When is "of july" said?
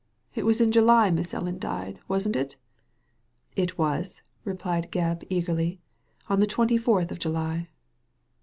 7.11-7.67